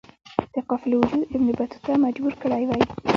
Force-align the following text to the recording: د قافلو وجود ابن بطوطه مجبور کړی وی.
د 0.53 0.55
قافلو 0.69 0.95
وجود 1.01 1.23
ابن 1.35 1.47
بطوطه 1.59 1.93
مجبور 2.05 2.33
کړی 2.43 2.63
وی. 2.69 2.81